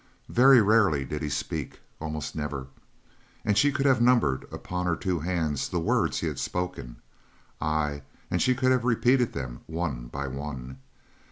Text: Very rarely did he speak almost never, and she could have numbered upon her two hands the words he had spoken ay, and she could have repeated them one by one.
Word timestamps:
Very 0.29 0.63
rarely 0.63 1.05
did 1.05 1.21
he 1.21 1.29
speak 1.29 1.79
almost 1.99 2.35
never, 2.35 2.65
and 3.45 3.55
she 3.55 3.71
could 3.71 3.85
have 3.85 4.01
numbered 4.01 4.47
upon 4.51 4.87
her 4.87 4.95
two 4.95 5.19
hands 5.19 5.69
the 5.69 5.79
words 5.79 6.21
he 6.21 6.27
had 6.27 6.39
spoken 6.39 6.95
ay, 7.61 8.01
and 8.31 8.41
she 8.41 8.55
could 8.55 8.71
have 8.71 8.83
repeated 8.83 9.33
them 9.33 9.61
one 9.67 10.07
by 10.07 10.25
one. 10.27 10.79